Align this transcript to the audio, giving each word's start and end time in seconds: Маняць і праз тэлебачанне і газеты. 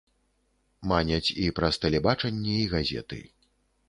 Маняць 0.91 1.33
і 1.43 1.45
праз 1.59 1.77
тэлебачанне 1.83 2.55
і 2.63 2.65
газеты. 2.73 3.21